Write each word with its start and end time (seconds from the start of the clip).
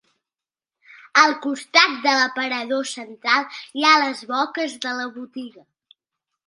Al 1.23 1.35
costat 1.43 1.93
de 2.07 2.13
l'aparador 2.21 2.89
central 2.95 3.47
hi 3.81 3.87
ha 3.91 3.95
les 4.07 4.27
boques 4.35 4.77
de 4.87 4.97
la 5.03 5.09
botiga. 5.21 5.65